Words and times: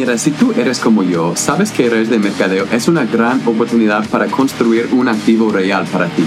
Si 0.00 0.30
tú 0.30 0.52
eres 0.56 0.78
como 0.78 1.02
yo, 1.02 1.36
sabes 1.36 1.70
que 1.72 1.90
redes 1.90 2.08
de 2.08 2.18
mercadeo 2.18 2.66
es 2.72 2.88
una 2.88 3.04
gran 3.04 3.46
oportunidad 3.46 4.08
para 4.08 4.26
construir 4.28 4.88
un 4.92 5.08
activo 5.08 5.50
real 5.50 5.84
para 5.92 6.06
ti. 6.06 6.24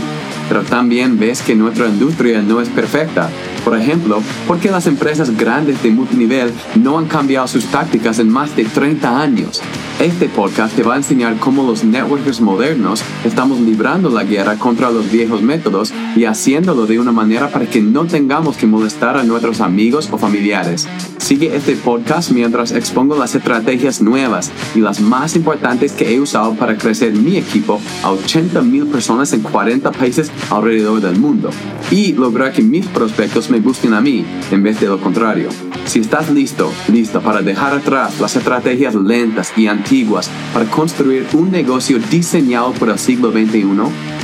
Pero 0.48 0.62
también 0.62 1.18
ves 1.18 1.42
que 1.42 1.56
nuestra 1.56 1.88
industria 1.88 2.44
no 2.44 2.62
es 2.62 2.70
perfecta. 2.70 3.30
Por 3.66 3.76
ejemplo, 3.76 4.22
¿por 4.48 4.60
qué 4.60 4.70
las 4.70 4.86
empresas 4.86 5.36
grandes 5.36 5.82
de 5.82 5.90
multinivel 5.90 6.52
no 6.76 7.00
han 7.00 7.06
cambiado 7.06 7.48
sus 7.48 7.66
tácticas 7.66 8.20
en 8.20 8.30
más 8.30 8.56
de 8.56 8.66
30 8.66 9.20
años? 9.20 9.60
Este 10.00 10.30
podcast 10.30 10.76
te 10.76 10.84
va 10.84 10.94
a 10.94 10.98
enseñar 10.98 11.38
cómo 11.38 11.64
los 11.64 11.84
networkers 11.84 12.42
modernos 12.42 13.04
estamos 13.24 13.60
librando 13.60 14.10
la 14.10 14.24
guerra 14.24 14.56
contra 14.56 14.92
los 14.92 15.12
viejos 15.12 15.42
métodos 15.42 15.92
y 16.16 16.26
haciéndolo 16.26 16.86
de 16.86 17.00
una 17.00 17.12
manera 17.12 17.50
para 17.50 17.66
que 17.66 17.82
no 17.82 18.06
tengamos 18.06 18.58
que 18.58 18.68
molestar 18.68 19.18
a 19.18 19.24
nuestros 19.24 19.62
amigos 19.62 20.10
o 20.12 20.18
familiares. 20.18 20.88
Sigue 21.18 21.56
este 21.56 21.76
podcast 21.76 22.32
mientras 22.32 22.72
expongo 22.72 23.16
las 23.16 23.34
estrategias 23.34 24.02
nuevas 24.02 24.52
y 24.76 24.80
las 24.80 25.00
más 25.00 25.36
importantes 25.36 25.94
que 25.94 26.14
he 26.14 26.20
usado 26.20 26.54
para 26.56 26.78
crecer 26.78 27.14
mi 27.14 27.38
equipo 27.38 27.80
a 28.04 28.12
80 28.12 28.62
mil 28.62 28.88
personas 28.88 29.32
en 29.34 29.42
40 29.42 29.92
países 29.92 30.32
alrededor 30.50 31.00
del 31.02 31.18
mundo 31.18 31.50
y 31.92 32.14
lograr 32.14 32.52
que 32.52 32.62
mis 32.62 32.86
prospectos 32.88 33.50
me 33.50 33.60
busquen 33.60 33.94
a 33.94 34.02
mí 34.02 34.26
en 34.52 34.64
vez 34.64 34.80
de 34.80 34.88
lo 34.88 35.00
contrario. 35.00 35.50
Si 35.86 36.00
estás 36.00 36.30
listo, 36.30 36.72
listo 36.92 37.22
para 37.22 37.42
dejar 37.42 37.74
atrás 37.74 38.20
las 38.20 38.36
estrategias 38.36 38.96
lentas 38.96 39.54
y 39.56 39.68
antiguas 39.68 40.30
para 40.54 40.66
construir 40.66 41.26
un 41.34 41.52
negocio 41.52 42.00
diseñado 42.10 42.72
por 42.74 42.90
el 42.90 43.00
siglo 43.00 43.32
XXI, 43.32 43.64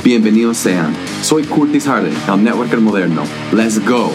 bienvenidos 0.02 0.56
sean. 0.56 0.94
Soy 1.22 1.44
Curtis 1.44 1.86
Harden, 1.86 2.14
el 2.28 2.42
networker 2.42 2.80
moderno. 2.80 3.22
Let's 3.52 3.78
go. 3.84 4.10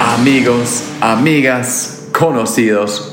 Amigos, 0.00 0.84
amigas, 1.00 2.08
conocidos, 2.12 3.11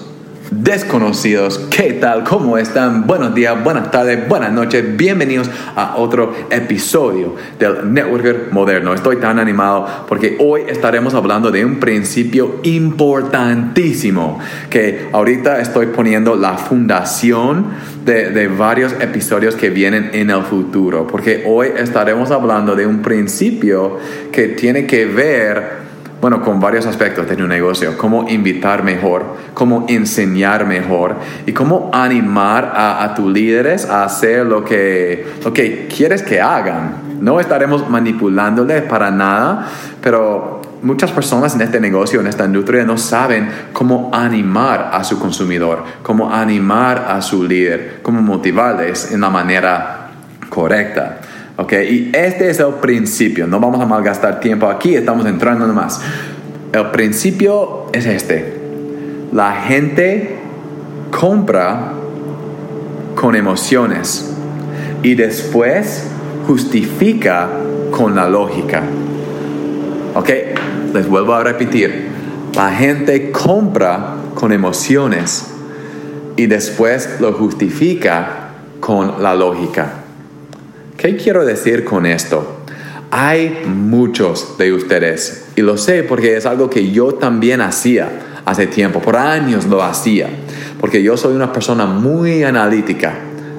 desconocidos, 0.51 1.59
¿qué 1.69 1.93
tal? 1.93 2.23
¿Cómo 2.23 2.57
están? 2.57 3.05
Buenos 3.05 3.35
días, 3.35 3.63
buenas 3.63 3.91
tardes, 3.91 4.27
buenas 4.27 4.51
noches. 4.51 4.97
Bienvenidos 4.97 5.49
a 5.75 5.95
otro 5.97 6.33
episodio 6.49 7.35
del 7.59 7.93
Networker 7.93 8.47
Moderno. 8.51 8.93
Estoy 8.93 9.17
tan 9.17 9.39
animado 9.39 9.87
porque 10.07 10.37
hoy 10.39 10.63
estaremos 10.67 11.13
hablando 11.13 11.51
de 11.51 11.63
un 11.65 11.79
principio 11.79 12.59
importantísimo 12.63 14.39
que 14.69 15.09
ahorita 15.11 15.59
estoy 15.59 15.87
poniendo 15.87 16.35
la 16.35 16.57
fundación 16.57 17.67
de, 18.05 18.31
de 18.31 18.47
varios 18.47 18.93
episodios 18.99 19.55
que 19.55 19.69
vienen 19.69 20.09
en 20.13 20.29
el 20.29 20.41
futuro. 20.43 21.05
Porque 21.05 21.43
hoy 21.47 21.69
estaremos 21.77 22.31
hablando 22.31 22.75
de 22.75 22.87
un 22.87 23.01
principio 23.01 23.97
que 24.31 24.49
tiene 24.49 24.87
que 24.87 25.05
ver 25.05 25.78
bueno, 26.21 26.41
con 26.41 26.59
varios 26.59 26.85
aspectos 26.85 27.27
de 27.27 27.41
un 27.41 27.47
negocio, 27.47 27.97
cómo 27.97 28.27
invitar 28.27 28.83
mejor, 28.83 29.23
cómo 29.53 29.85
enseñar 29.87 30.65
mejor 30.65 31.15
y 31.45 31.53
cómo 31.53 31.89
animar 31.93 32.73
a, 32.75 33.13
tus 33.15 33.31
líderes 33.31 33.89
a 33.89 34.03
hacer 34.03 34.45
lo 34.45 34.65
que, 34.65 35.25
lo 35.43 35.53
que 35.53 35.87
quieres 35.87 36.21
que 36.21 36.41
hagan. 36.41 37.19
No 37.21 37.39
estaremos 37.39 37.89
manipulándoles 37.89 38.81
para 38.83 39.11
nada, 39.11 39.67
pero 40.01 40.61
muchas 40.81 41.11
personas 41.11 41.55
en 41.55 41.61
este 41.61 41.79
negocio, 41.79 42.19
en 42.19 42.27
esta 42.27 42.45
industria, 42.45 42.83
no 42.83 42.97
saben 42.97 43.49
cómo 43.71 44.09
animar 44.13 44.91
a 44.93 45.03
su 45.03 45.19
consumidor, 45.19 45.83
cómo 46.03 46.33
animar 46.33 47.05
a 47.09 47.21
su 47.21 47.43
líder, 47.43 47.99
cómo 48.01 48.21
motivarles 48.21 49.11
en 49.13 49.21
la 49.21 49.29
manera 49.29 50.09
correcta. 50.49 51.19
¿Ok? 51.59 51.73
Y 51.73 52.11
este 52.13 52.49
es 52.49 52.59
el 52.59 52.75
principio, 52.75 53.45
no 53.45 53.59
vamos 53.59 53.81
a 53.81 53.85
malgastar 53.85 54.39
tiempo 54.39 54.67
aquí, 54.67 54.95
estamos 54.95 55.25
entrando 55.25 55.67
nomás. 55.67 56.01
El 56.71 56.87
principio 56.91 57.87
es 57.91 58.05
este, 58.05 58.53
la 59.33 59.51
gente 59.51 60.37
compra 61.11 61.91
con 63.15 63.35
emociones 63.35 64.33
y 65.03 65.15
después 65.15 66.07
justifica 66.47 67.49
con 67.91 68.15
la 68.15 68.29
lógica. 68.29 68.83
¿Ok? 70.15 70.29
Les 70.93 71.07
vuelvo 71.09 71.33
a 71.33 71.43
repetir, 71.43 72.07
la 72.55 72.71
gente 72.71 73.31
compra 73.31 74.15
con 74.33 74.53
emociones 74.53 75.51
y 76.37 76.47
después 76.47 77.17
lo 77.19 77.33
justifica 77.33 78.51
con 78.79 79.21
la 79.21 79.35
lógica. 79.35 79.98
¿Qué 80.99 81.15
quiero 81.15 81.45
decir 81.45 81.85
con 81.85 82.05
esto? 82.05 82.57
Hay 83.09 83.63
muchos 83.65 84.57
de 84.57 84.73
ustedes, 84.73 85.45
y 85.55 85.61
lo 85.61 85.77
sé 85.77 86.03
porque 86.03 86.35
es 86.35 86.45
algo 86.45 86.69
que 86.69 86.91
yo 86.91 87.13
también 87.13 87.61
hacía 87.61 88.41
hace 88.43 88.67
tiempo, 88.67 88.99
por 88.99 89.15
años 89.15 89.65
lo 89.65 89.81
hacía, 89.81 90.27
porque 90.77 91.01
yo 91.01 91.15
soy 91.15 91.37
una 91.37 91.53
persona 91.53 91.85
muy 91.85 92.43
analítica. 92.43 93.13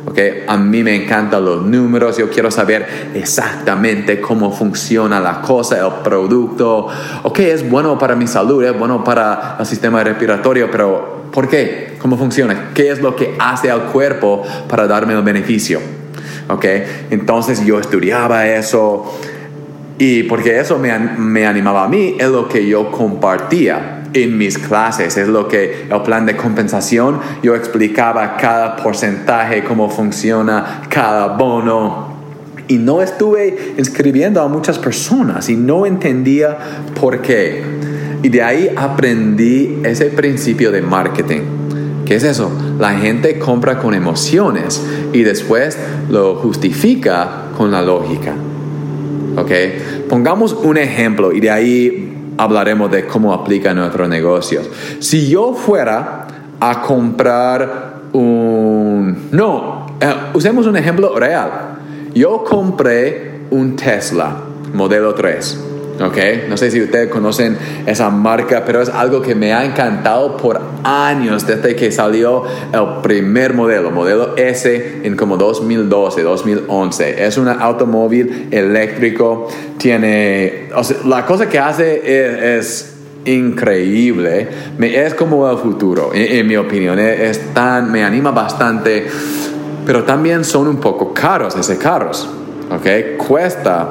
Okay? 0.04 0.44
A 0.46 0.58
mí 0.58 0.82
me 0.82 0.94
encantan 0.94 1.42
los 1.42 1.64
números, 1.64 2.18
yo 2.18 2.28
quiero 2.28 2.50
saber 2.50 2.86
exactamente 3.14 4.20
cómo 4.20 4.52
funciona 4.52 5.18
la 5.18 5.40
cosa, 5.40 5.78
el 5.78 6.02
producto. 6.04 6.88
Ok, 7.22 7.38
es 7.38 7.70
bueno 7.70 7.98
para 7.98 8.14
mi 8.16 8.26
salud, 8.26 8.62
es 8.62 8.78
bueno 8.78 9.02
para 9.02 9.56
el 9.58 9.64
sistema 9.64 10.04
respiratorio, 10.04 10.70
pero 10.70 11.30
¿por 11.32 11.48
qué? 11.48 11.96
¿Cómo 12.02 12.18
funciona? 12.18 12.72
¿Qué 12.74 12.90
es 12.90 13.00
lo 13.00 13.16
que 13.16 13.34
hace 13.38 13.70
al 13.70 13.84
cuerpo 13.84 14.42
para 14.68 14.86
darme 14.86 15.14
el 15.14 15.22
beneficio? 15.22 15.80
¿Ok? 16.50 16.64
Entonces 17.10 17.64
yo 17.64 17.78
estudiaba 17.78 18.46
eso 18.46 19.18
y 19.98 20.22
porque 20.22 20.58
eso 20.58 20.78
me, 20.78 20.98
me 20.98 21.46
animaba 21.46 21.84
a 21.84 21.88
mí, 21.88 22.16
es 22.18 22.28
lo 22.28 22.48
que 22.48 22.66
yo 22.66 22.90
compartía 22.90 24.02
en 24.12 24.38
mis 24.38 24.58
clases, 24.58 25.16
es 25.16 25.28
lo 25.28 25.46
que 25.46 25.86
el 25.90 26.02
plan 26.02 26.26
de 26.26 26.36
compensación, 26.36 27.20
yo 27.42 27.54
explicaba 27.54 28.36
cada 28.36 28.76
porcentaje, 28.76 29.62
cómo 29.62 29.90
funciona 29.90 30.82
cada 30.88 31.36
bono. 31.36 32.18
Y 32.66 32.78
no 32.78 33.02
estuve 33.02 33.74
escribiendo 33.76 34.40
a 34.40 34.48
muchas 34.48 34.78
personas 34.78 35.48
y 35.48 35.56
no 35.56 35.86
entendía 35.86 36.56
por 36.98 37.20
qué. 37.20 37.62
Y 38.22 38.28
de 38.28 38.42
ahí 38.42 38.72
aprendí 38.76 39.80
ese 39.84 40.06
principio 40.06 40.70
de 40.70 40.80
marketing. 40.80 41.40
¿Qué 42.06 42.14
es 42.14 42.24
eso? 42.24 42.50
La 42.80 42.92
gente 42.94 43.38
compra 43.38 43.78
con 43.78 43.92
emociones 43.92 44.82
y 45.12 45.22
después 45.22 45.78
lo 46.08 46.36
justifica 46.36 47.44
con 47.56 47.70
la 47.70 47.82
lógica. 47.82 48.34
¿Ok? 49.36 49.50
Pongamos 50.08 50.54
un 50.54 50.78
ejemplo 50.78 51.30
y 51.30 51.40
de 51.40 51.50
ahí 51.50 52.16
hablaremos 52.38 52.90
de 52.90 53.06
cómo 53.06 53.34
aplica 53.34 53.74
nuestros 53.74 54.08
negocios. 54.08 54.68
Si 54.98 55.28
yo 55.28 55.52
fuera 55.52 56.26
a 56.58 56.80
comprar 56.80 57.96
un... 58.14 59.28
No, 59.30 59.86
eh, 60.00 60.14
usemos 60.32 60.66
un 60.66 60.76
ejemplo 60.76 61.18
real. 61.18 61.50
Yo 62.14 62.42
compré 62.42 63.42
un 63.50 63.76
Tesla 63.76 64.36
modelo 64.72 65.14
3 65.14 65.69
¿ok? 66.00 66.16
No 66.48 66.56
sé 66.56 66.70
si 66.70 66.80
ustedes 66.80 67.08
conocen 67.08 67.56
esa 67.86 68.10
marca, 68.10 68.64
pero 68.64 68.80
es 68.80 68.88
algo 68.88 69.20
que 69.20 69.34
me 69.34 69.52
ha 69.52 69.64
encantado 69.64 70.36
por 70.36 70.60
años 70.82 71.46
desde 71.46 71.76
que 71.76 71.92
salió 71.92 72.44
el 72.72 73.02
primer 73.02 73.54
modelo, 73.54 73.90
modelo 73.90 74.36
S 74.36 75.00
en 75.02 75.16
como 75.16 75.36
2012, 75.36 76.22
2011. 76.22 77.26
Es 77.26 77.36
un 77.36 77.48
automóvil 77.48 78.48
eléctrico, 78.50 79.48
tiene, 79.76 80.68
la 81.04 81.26
cosa 81.26 81.48
que 81.48 81.58
hace 81.58 82.58
es, 82.58 82.96
increíble, 83.22 84.48
es 84.80 85.12
como 85.12 85.48
el 85.50 85.58
futuro, 85.58 86.10
en, 86.14 86.46
mi 86.46 86.56
opinión, 86.56 86.98
es 86.98 87.52
tan, 87.52 87.92
me 87.92 88.02
anima 88.02 88.30
bastante, 88.30 89.06
pero 89.84 90.04
también 90.04 90.42
son 90.42 90.66
un 90.68 90.78
poco 90.78 91.12
caros 91.12 91.54
esos 91.54 91.76
carros, 91.76 92.26
¿ok? 92.70 93.18
Cuesta 93.18 93.90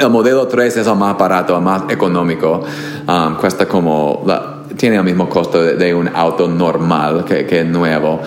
el 0.00 0.10
modelo 0.10 0.46
3 0.46 0.76
es 0.76 0.86
el 0.86 0.96
más 0.96 1.16
barato, 1.16 1.56
el 1.56 1.62
más 1.62 1.84
económico. 1.88 2.62
Um, 3.06 3.36
cuesta 3.36 3.66
como, 3.66 4.24
tiene 4.76 4.96
el 4.96 5.04
mismo 5.04 5.28
costo 5.28 5.62
de, 5.62 5.94
un 5.94 6.08
auto 6.08 6.48
normal 6.48 7.24
que, 7.24 7.46
que 7.46 7.64
nuevo. 7.64 8.20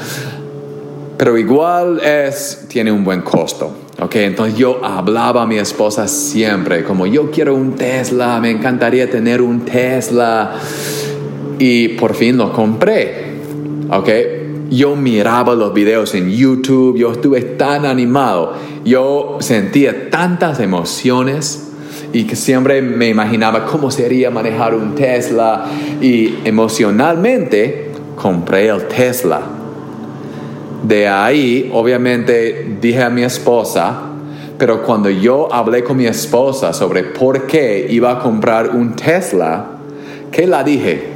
Pero 1.18 1.38
igual 1.38 2.00
es, 2.04 2.66
tiene 2.68 2.92
un 2.92 3.04
buen 3.04 3.22
costo. 3.22 3.72
Ok, 4.02 4.16
entonces 4.16 4.58
yo 4.58 4.84
hablaba 4.84 5.44
a 5.44 5.46
mi 5.46 5.58
esposa 5.58 6.08
siempre, 6.08 6.84
como 6.84 7.08
yo 7.08 7.32
quiero 7.32 7.56
un 7.56 7.76
Tesla, 7.76 8.40
me 8.42 8.52
encantaría 8.52 9.10
tener 9.10 9.42
un 9.42 9.62
Tesla. 9.62 10.56
Y 11.58 11.90
por 11.90 12.14
fin 12.14 12.38
lo 12.38 12.52
compré. 12.52 13.36
Ok, 13.90 14.10
yo 14.70 14.96
miraba 14.96 15.56
los 15.56 15.74
videos 15.74 16.16
en 16.16 16.32
YouTube, 16.32 16.98
yo 16.98 17.12
estuve 17.12 17.42
tan 17.42 17.86
animado, 17.86 18.54
yo 18.84 19.38
sentía 19.40 20.10
tantas 20.10 20.60
emociones 20.60 21.72
y 22.14 22.24
que 22.24 22.36
siempre 22.36 22.82
me 22.82 23.10
imaginaba 23.10 23.66
cómo 23.66 23.92
sería 23.92 24.32
manejar 24.32 24.74
un 24.74 24.96
Tesla 24.96 25.66
y 26.02 26.36
emocionalmente 26.46 27.92
compré 28.16 28.68
el 28.70 28.88
Tesla. 28.88 29.42
De 30.84 31.08
ahí, 31.08 31.70
obviamente, 31.74 32.78
dije 32.80 33.02
a 33.02 33.10
mi 33.10 33.24
esposa, 33.24 34.02
pero 34.58 34.84
cuando 34.84 35.10
yo 35.10 35.54
hablé 35.54 35.84
con 35.84 35.98
mi 35.98 36.06
esposa 36.06 36.74
sobre 36.74 37.04
por 37.04 37.48
qué 37.48 37.88
iba 37.90 38.12
a 38.12 38.20
comprar 38.20 38.70
un 38.70 38.96
Tesla, 38.96 39.66
¿qué 40.32 40.48
la 40.48 40.64
dije? 40.64 41.16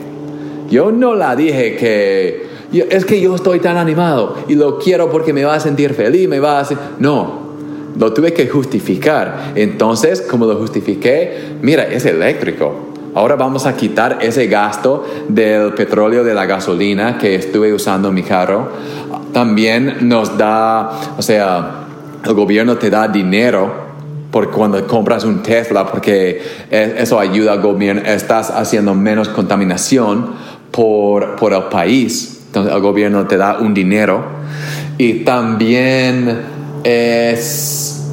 Yo 0.69 0.91
no 0.91 1.15
la 1.15 1.35
dije 1.35 1.75
que 1.75 2.48
es 2.71 3.05
que 3.05 3.19
yo 3.19 3.35
estoy 3.35 3.59
tan 3.59 3.77
animado 3.77 4.35
y 4.47 4.55
lo 4.55 4.77
quiero 4.77 5.09
porque 5.09 5.33
me 5.33 5.43
va 5.43 5.55
a 5.55 5.59
sentir 5.59 5.93
feliz, 5.93 6.27
me 6.27 6.39
va 6.39 6.57
a 6.57 6.61
hacer... 6.61 6.77
No, 6.99 7.49
lo 7.97 8.13
tuve 8.13 8.33
que 8.33 8.47
justificar. 8.47 9.53
Entonces, 9.55 10.21
como 10.21 10.45
lo 10.45 10.55
justifiqué, 10.55 11.55
mira, 11.61 11.83
es 11.83 12.05
eléctrico. 12.05 12.89
Ahora 13.15 13.35
vamos 13.35 13.65
a 13.65 13.75
quitar 13.75 14.19
ese 14.21 14.47
gasto 14.47 15.03
del 15.27 15.73
petróleo, 15.73 16.23
de 16.23 16.33
la 16.33 16.45
gasolina 16.45 17.17
que 17.17 17.35
estuve 17.35 17.73
usando 17.73 18.09
en 18.09 18.13
mi 18.13 18.23
carro. 18.23 18.69
También 19.33 20.07
nos 20.07 20.37
da, 20.37 20.91
o 21.17 21.21
sea, 21.21 21.85
el 22.23 22.33
gobierno 22.33 22.77
te 22.77 22.89
da 22.89 23.07
dinero 23.07 23.89
por 24.31 24.51
cuando 24.51 24.85
compras 24.85 25.23
un 25.23 25.41
Tesla 25.41 25.87
porque 25.87 26.39
eso 26.69 27.19
ayuda 27.19 27.53
al 27.53 27.61
gobierno, 27.61 28.03
estás 28.05 28.51
haciendo 28.51 28.93
menos 28.93 29.27
contaminación 29.29 30.35
por, 30.71 31.35
por 31.35 31.53
el 31.53 31.63
país 31.63 32.38
entonces 32.49 32.73
el 32.73 32.81
gobierno 32.81 33.27
te 33.27 33.37
da 33.37 33.59
un 33.59 33.75
dinero 33.75 34.23
y 34.97 35.23
también 35.23 36.41
es... 36.83 38.07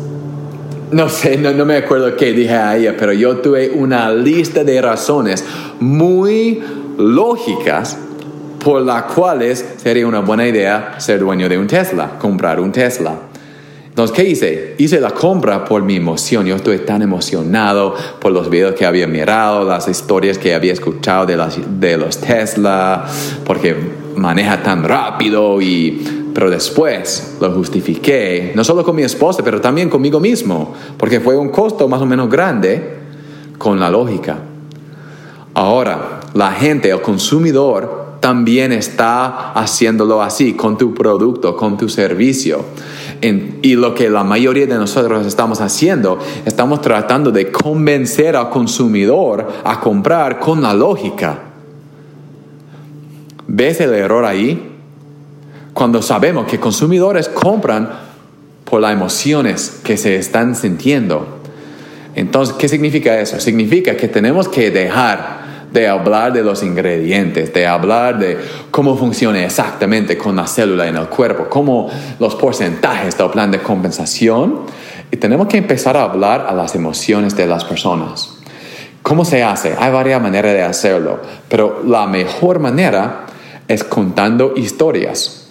No 0.91 1.09
sé, 1.09 1.39
no, 1.39 1.65
me 1.65 1.79
acuerdo 1.79 2.15
qué 2.17 2.35
dije 2.35 2.53
a 2.53 2.77
ella, 2.77 2.95
pero 2.99 3.15
yo 3.15 3.39
tuve 3.39 3.71
una 3.71 4.13
lista 4.13 4.63
de 4.63 4.81
razones 4.83 5.43
muy 5.81 6.63
lógicas 6.99 7.97
por 8.63 8.83
las 8.83 9.05
cuales 9.05 9.65
sería 9.79 10.07
una 10.07 10.21
buena 10.21 10.47
idea 10.47 10.97
ser 10.99 11.21
dueño 11.21 11.49
de 11.49 11.57
un 11.57 11.67
Tesla, 11.67 12.19
comprar 12.19 12.61
un 12.61 12.73
Tesla. 12.73 13.15
Entonces, 13.89 14.15
¿qué 14.15 14.25
hice? 14.25 14.75
Hice 14.77 15.01
la 15.01 15.13
compra 15.13 15.65
por 15.65 15.83
mi 15.83 15.97
emoción. 15.97 16.45
Yo 16.45 16.57
estuve 16.57 16.81
tan 16.81 17.01
emocionado 17.01 17.95
por 18.21 18.31
los 18.31 18.51
videos 18.51 18.75
que 18.75 18.85
había 18.85 19.07
mirado, 19.07 19.65
las 19.65 19.89
historias 19.89 20.37
que 20.37 20.55
había 20.55 20.75
escuchado 20.75 21.25
de, 21.25 21.37
las, 21.39 21.59
de 21.81 21.97
los 21.97 22.19
Tesla, 22.19 23.07
porque 23.45 24.06
maneja 24.17 24.63
tan 24.63 24.85
rápido 24.85 25.61
y... 25.61 26.23
Pero 26.35 26.51
después 26.51 27.39
lo 27.41 27.51
justifiqué, 27.53 28.53
no 28.55 28.63
solo 28.63 28.85
con 28.85 28.95
mi 28.95 29.03
esposa, 29.03 29.43
pero 29.43 29.59
también 29.59 29.89
conmigo 29.89 30.21
mismo, 30.21 30.75
porque 30.99 31.19
fue 31.19 31.35
un 31.35 31.49
costo 31.49 31.89
más 31.89 32.03
o 32.03 32.05
menos 32.05 32.29
grande 32.29 32.99
con 33.57 33.81
la 33.81 33.89
lógica. 33.89 34.37
Ahora, 35.55 36.21
la 36.35 36.53
gente, 36.53 36.91
el 36.91 37.01
consumidor, 37.01 38.19
también 38.21 38.73
está 38.73 39.53
haciéndolo 39.53 40.23
así 40.23 40.55
con 40.55 40.77
tu 40.77 40.93
producto, 40.93 41.57
con 41.57 41.77
tu 41.77 41.89
servicio. 41.89 42.65
y 43.23 43.75
lo 43.75 43.95
que 43.95 44.11
la 44.11 44.25
mayoría 44.25 44.67
de 44.67 44.75
nosotros 44.75 45.25
estamos 45.25 45.61
haciendo, 45.61 46.19
estamos 46.45 46.81
tratando 46.81 47.31
de 47.31 47.51
convencer 47.51 48.37
al 48.37 48.51
consumidor 48.51 49.47
a 49.65 49.81
comprar 49.81 50.39
con 50.39 50.61
la 50.61 50.75
lógica. 50.75 51.46
¿Ves 53.49 53.81
el 53.81 53.95
error 53.95 54.25
ahí? 54.25 54.73
Cuando 55.73 56.03
sabemos 56.03 56.47
que 56.47 56.59
consumidores 56.59 57.29
compran 57.29 57.91
por 58.65 58.81
las 58.81 58.93
emociones 58.93 59.81
que 59.85 59.97
se 59.97 60.17
están 60.17 60.57
sintiendo. 60.57 61.39
Entonces, 62.15 62.57
¿qué 62.59 62.69
significa 62.69 63.21
eso? 63.21 63.39
Significa 63.39 63.97
que 63.97 64.09
tenemos 64.09 64.49
que 64.49 64.71
dejar 64.71 65.47
de 65.71 65.87
hablar 65.87 66.33
de 66.33 66.43
los 66.43 66.63
ingredientes, 66.63 67.53
de 67.53 67.67
hablar 67.67 68.19
de 68.19 68.39
cómo 68.71 68.97
funciona 68.97 69.45
exactamente 69.45 70.17
con 70.17 70.35
la 70.35 70.47
célula 70.47 70.89
en 70.89 70.97
el 70.97 71.07
cuerpo, 71.07 71.47
cómo 71.49 71.91
los 72.19 72.35
porcentajes 72.35 73.17
del 73.17 73.31
plan 73.31 73.51
de 73.51 73.61
compensación. 73.61 74.61
Y 75.11 75.19
tenemos 75.19 75.47
que 75.47 75.59
empezar 75.59 75.97
a 75.97 76.03
hablar 76.03 76.47
a 76.49 76.55
las 76.55 76.75
emociones 76.75 77.37
de 77.37 77.47
las 77.47 77.65
personas. 77.65 78.39
¿Cómo 79.03 79.25
se 79.25 79.45
hace? 79.45 79.77
Hay 79.79 79.93
varias 79.93 80.21
maneras 80.21 80.53
de 80.53 80.63
hacerlo, 80.63 81.21
pero 81.49 81.83
la 81.87 82.07
mejor 82.07 82.59
manera 82.59 83.27
es 83.69 83.85
contando 83.85 84.55
historias. 84.57 85.49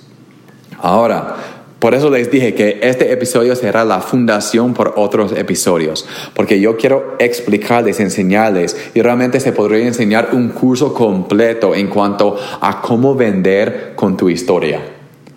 Ahora, 0.80 1.36
por 1.80 1.94
eso 1.94 2.10
les 2.10 2.32
dije 2.32 2.56
que 2.56 2.80
este 2.82 3.12
episodio 3.12 3.56
será 3.56 3.86
la 3.86 4.00
fundación 4.00 4.74
por 4.74 4.94
otros 4.96 5.34
episodios, 5.34 6.08
porque 6.34 6.60
yo 6.60 6.78
quiero 6.78 7.16
explicarles, 7.20 8.00
enseñarles, 8.00 8.76
y 8.94 9.02
realmente 9.02 9.40
se 9.40 9.52
podría 9.52 9.86
enseñar 9.86 10.30
un 10.32 10.50
curso 10.50 10.94
completo 10.94 11.76
en 11.76 11.88
cuanto 11.88 12.38
a 12.62 12.82
cómo 12.82 13.14
vender 13.14 13.94
con 13.96 14.18
tu 14.18 14.30
historia. 14.30 14.80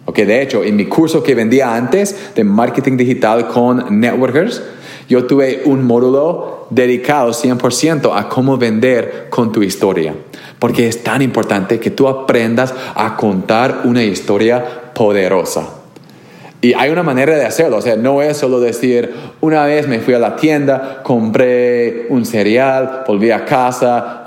Okay, 0.06 0.24
de 0.24 0.40
hecho, 0.40 0.64
en 0.64 0.76
mi 0.76 0.86
curso 0.86 1.22
que 1.22 1.34
vendía 1.34 1.74
antes 1.74 2.32
de 2.34 2.42
marketing 2.42 2.96
digital 2.96 3.48
con 3.48 4.00
networkers, 4.00 4.62
yo 5.08 5.24
tuve 5.24 5.62
un 5.64 5.84
módulo 5.84 6.66
dedicado 6.70 7.30
100% 7.30 8.12
a 8.14 8.28
cómo 8.28 8.58
vender 8.58 9.26
con 9.30 9.52
tu 9.52 9.62
historia. 9.62 10.14
Porque 10.58 10.86
es 10.86 11.02
tan 11.02 11.22
importante 11.22 11.80
que 11.80 11.90
tú 11.90 12.08
aprendas 12.08 12.74
a 12.94 13.16
contar 13.16 13.82
una 13.84 14.02
historia 14.02 14.92
poderosa. 14.94 15.78
Y 16.60 16.74
hay 16.74 16.90
una 16.90 17.04
manera 17.04 17.36
de 17.36 17.44
hacerlo, 17.44 17.76
o 17.76 17.80
sea, 17.80 17.94
no 17.94 18.20
es 18.20 18.36
solo 18.36 18.58
decir, 18.58 19.14
una 19.40 19.64
vez 19.64 19.86
me 19.86 20.00
fui 20.00 20.14
a 20.14 20.18
la 20.18 20.34
tienda, 20.34 21.02
compré 21.04 22.06
un 22.08 22.26
cereal, 22.26 23.04
volví 23.06 23.30
a 23.30 23.44
casa, 23.44 24.22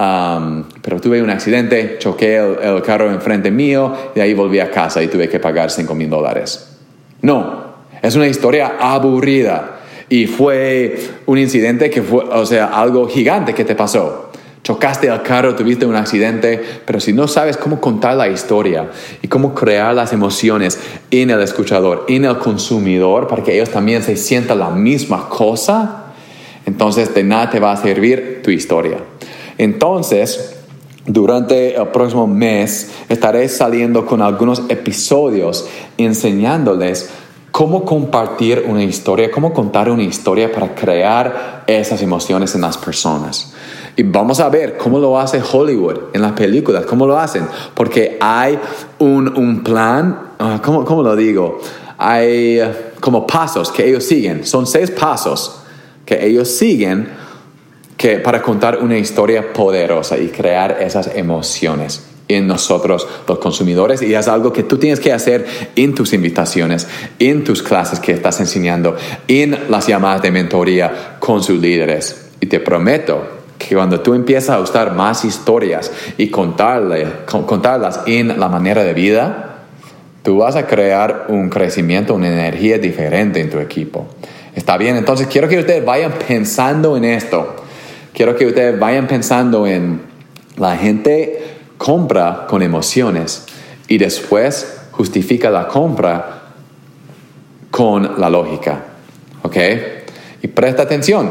pero 0.82 1.02
tuve 1.02 1.22
un 1.22 1.30
accidente, 1.30 1.98
choqué 2.00 2.38
el, 2.38 2.82
carro 2.84 3.12
enfrente 3.12 3.52
mío 3.52 3.94
y 4.16 4.20
de 4.20 4.22
ahí 4.22 4.34
volví 4.34 4.62
a 4.62 4.72
casa 4.72 5.04
y 5.04 5.08
tuve 5.08 5.28
que 5.28 5.42
pagar 5.42 5.72
5 5.72 5.94
mil 5.94 6.10
dólares. 6.10 6.78
No, 7.22 7.66
es 8.02 8.16
una 8.16 8.28
historia 8.28 8.78
aburrida 8.80 9.81
y 10.12 10.28
fue 10.28 10.98
un 11.26 11.38
incidente 11.38 11.90
que 11.90 12.02
fue, 12.02 12.26
o 12.26 12.46
sea, 12.46 12.66
algo 12.66 13.08
gigante 13.08 13.54
que 13.54 13.64
te 13.64 13.76
pasó. 13.76 14.30
Chocaste 14.62 15.10
al 15.10 15.24
carro, 15.24 15.56
tuviste 15.56 15.86
un 15.86 15.96
accidente, 15.96 16.62
pero 16.86 17.00
si 17.00 17.14
no 17.14 17.30
sabes 17.30 17.56
cómo 17.56 17.80
contar 17.80 18.18
la 18.18 18.28
historia 18.28 18.92
y 19.22 19.30
cómo 19.30 19.56
crear 19.56 19.96
las 19.96 20.12
emociones 20.12 20.78
en 21.12 21.30
el 21.30 21.40
escuchador, 21.42 22.04
en 22.10 22.26
el 22.26 22.38
consumidor, 22.40 23.28
para 23.28 23.42
que 23.42 23.56
ellos 23.56 23.70
también 23.70 24.04
se 24.04 24.18
sientan 24.18 24.60
la 24.60 24.70
misma 24.70 25.30
cosa, 25.30 26.08
entonces 26.66 27.16
de 27.16 27.24
nada 27.24 27.50
te 27.50 27.62
va 27.62 27.72
a 27.72 27.78
servir 27.78 28.42
tu 28.44 28.52
historia. 28.52 28.98
Entonces, 29.58 30.58
durante 31.06 31.78
el 31.78 31.88
próximo 31.88 32.28
mes 32.28 32.92
estaré 33.08 33.48
saliendo 33.48 34.06
con 34.06 34.22
algunos 34.22 34.64
episodios 34.68 35.70
enseñándoles 35.98 37.10
cómo 37.52 37.86
compartir 37.86 38.66
una 38.68 38.84
historia, 38.84 39.30
cómo 39.30 39.54
contar 39.54 39.90
una 39.90 40.04
historia 40.04 40.52
para 40.52 40.74
crear 40.74 41.64
esas 41.68 42.02
emociones 42.02 42.56
en 42.56 42.62
las 42.62 42.78
personas. 42.78 43.54
Y 43.96 44.04
vamos 44.04 44.40
a 44.40 44.50
ver 44.50 44.78
cómo 44.78 45.00
lo 45.00 45.20
hace 45.20 45.42
Hollywood 45.42 45.98
en 46.14 46.22
las 46.22 46.32
películas, 46.32 46.86
cómo 46.86 47.06
lo 47.06 47.20
hacen. 47.20 47.46
Porque 47.74 48.18
hay 48.22 48.58
un, 49.00 49.62
plan, 49.64 50.32
ah, 50.40 50.62
¿cómo, 50.64 51.04
lo 51.04 51.16
digo? 51.16 51.60
Hay 51.98 52.60
eh, 52.60 52.74
como 53.00 53.28
pasos 53.28 53.72
que 53.72 53.88
ellos 53.88 54.06
siguen. 54.06 54.46
Son 54.46 54.66
seis 54.66 54.90
pasos 54.92 55.62
que 56.06 56.26
ellos 56.26 56.48
siguen 56.48 57.10
que, 57.98 58.18
para 58.20 58.42
contar 58.42 58.80
una 58.82 58.98
historia 58.98 59.52
poderosa 59.52 60.18
y 60.18 60.30
crear 60.30 60.78
esas 60.82 61.16
emociones 61.16 62.11
en 62.34 62.48
nosotros 62.48 63.08
los 63.28 63.40
consumidores 63.40 64.02
y 64.02 64.14
es 64.14 64.28
algo 64.28 64.54
que 64.54 64.64
tú 64.64 64.78
tienes 64.78 65.00
que 65.00 65.14
hacer 65.14 65.46
en 65.76 65.94
tus 65.94 66.14
invitaciones, 66.14 66.88
en 67.20 67.44
tus 67.44 67.64
clases 67.64 68.00
que 68.00 68.12
estás 68.12 68.40
enseñando, 68.40 68.96
en 69.28 69.58
las 69.70 69.88
llamadas 69.88 70.22
de 70.22 70.32
mentoría 70.32 71.18
con 71.20 71.44
sus 71.44 71.60
líderes. 71.60 72.30
Y 72.40 72.48
te 72.48 72.60
prometo 72.60 73.42
que 73.58 73.76
cuando 73.76 74.00
tú 74.00 74.14
empiezas 74.14 74.56
a 74.56 74.60
usar 74.60 74.94
más 74.94 75.24
historias 75.24 75.92
y 76.18 76.30
contarle, 76.30 77.08
contarlas 77.26 78.02
en 78.08 78.40
la 78.40 78.50
manera 78.50 78.84
de 78.84 78.94
vida, 78.94 79.66
tú 80.24 80.38
vas 80.38 80.56
a 80.56 80.68
crear 80.68 81.26
un 81.30 81.50
crecimiento, 81.50 82.14
una 82.14 82.28
energía 82.28 82.78
diferente 82.78 83.40
en 83.40 83.50
tu 83.50 83.60
equipo. 83.60 84.08
¿Está 84.56 84.78
bien? 84.78 84.98
Entonces 84.98 85.28
quiero 85.28 85.48
que 85.48 85.60
ustedes 85.60 85.86
vayan 85.86 86.14
pensando 86.28 86.98
en 86.98 87.06
esto. 87.06 87.56
Quiero 88.14 88.36
que 88.36 88.46
ustedes 88.46 88.78
vayan 88.80 89.08
pensando 89.08 89.66
en 89.66 90.02
la 90.58 90.76
gente 90.76 91.41
compra 91.82 92.46
con 92.48 92.62
emociones 92.62 93.44
y 93.88 93.98
después 93.98 94.82
justifica 94.92 95.50
la 95.50 95.68
compra 95.68 96.42
con 97.72 98.20
la 98.20 98.30
lógica. 98.30 98.84
¿Ok? 99.42 99.58
Y 100.44 100.48
presta 100.48 100.84
atención 100.84 101.30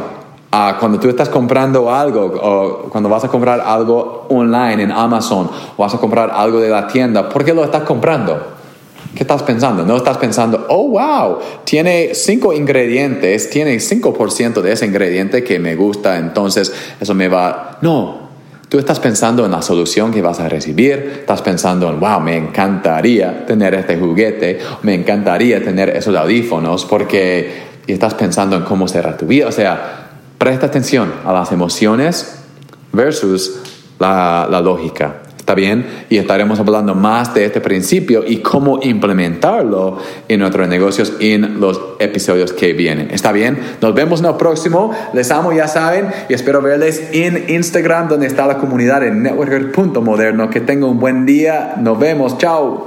cuando 0.80 0.98
tú 0.98 1.08
estás 1.08 1.28
comprando 1.28 1.94
algo 1.94 2.24
o 2.24 2.90
cuando 2.90 3.08
vas 3.08 3.22
a 3.22 3.28
comprar 3.28 3.60
algo 3.60 4.26
online 4.30 4.82
en 4.82 4.90
Amazon 4.90 5.48
o 5.76 5.82
vas 5.82 5.94
a 5.94 5.98
comprar 5.98 6.32
algo 6.34 6.58
de 6.58 6.68
la 6.68 6.88
tienda, 6.88 7.28
¿por 7.28 7.44
qué 7.44 7.54
lo 7.54 7.62
estás 7.62 7.84
comprando? 7.84 8.58
¿Qué 9.14 9.22
estás 9.22 9.44
pensando? 9.44 9.84
No 9.84 9.96
estás 9.96 10.18
pensando, 10.18 10.66
oh, 10.68 10.88
wow, 10.88 11.38
tiene 11.62 12.14
cinco 12.14 12.52
ingredientes, 12.52 13.50
tiene 13.50 13.76
5% 13.76 14.60
de 14.60 14.72
ese 14.72 14.86
ingrediente 14.86 15.44
que 15.44 15.60
me 15.60 15.76
gusta, 15.76 16.18
entonces 16.18 16.72
eso 17.00 17.14
me 17.14 17.28
va... 17.28 17.78
No, 17.82 18.29
tú 18.70 18.78
estás 18.78 18.98
pensando 18.98 19.44
en 19.44 19.50
la 19.50 19.60
solución 19.60 20.10
que 20.10 20.22
vas 20.22 20.40
a 20.40 20.48
recibir, 20.48 21.18
estás 21.20 21.42
pensando 21.42 21.90
en, 21.90 22.00
wow, 22.00 22.20
me 22.20 22.38
encantaría 22.38 23.44
tener 23.44 23.74
este 23.74 23.98
juguete, 23.98 24.60
me 24.82 24.94
encantaría 24.94 25.62
tener 25.62 25.90
esos 25.90 26.16
audífonos, 26.16 26.86
porque... 26.86 27.68
Y 27.86 27.92
estás 27.92 28.14
pensando 28.14 28.56
en 28.56 28.62
cómo 28.62 28.86
será 28.86 29.16
tu 29.16 29.26
vida, 29.26 29.48
o 29.48 29.52
sea, 29.52 30.00
Presta 30.40 30.64
atención 30.64 31.12
a 31.26 31.34
las 31.34 31.52
emociones 31.52 32.38
versus 32.92 33.60
la, 33.98 34.48
lógica. 34.64 35.16
¿Está 35.50 35.56
bien? 35.56 35.84
Y 36.08 36.18
estaremos 36.18 36.60
hablando 36.60 36.94
más 36.94 37.34
de 37.34 37.44
este 37.44 37.60
principio 37.60 38.22
y 38.24 38.36
cómo 38.36 38.78
implementarlo 38.84 39.98
en 40.28 40.38
nuestros 40.38 40.68
negocios 40.68 41.14
en 41.18 41.58
los 41.58 41.80
episodios 41.98 42.52
que 42.52 42.72
vienen. 42.72 43.10
¿Está 43.10 43.32
bien? 43.32 43.58
Nos 43.80 43.92
vemos 43.92 44.20
en 44.20 44.26
el 44.26 44.36
próximo. 44.36 44.92
Les 45.12 45.28
amo, 45.32 45.52
ya 45.52 45.66
saben, 45.66 46.06
y 46.28 46.34
espero 46.34 46.62
verles 46.62 47.02
en 47.10 47.46
Instagram 47.48 48.06
donde 48.06 48.28
está 48.28 48.46
la 48.46 48.58
comunidad 48.58 49.02
en 49.02 49.24
networker.moderno. 49.24 50.50
Que 50.50 50.60
tengan 50.60 50.90
un 50.90 51.00
buen 51.00 51.26
día. 51.26 51.74
Nos 51.80 51.98
vemos. 51.98 52.38
Chao. 52.38 52.86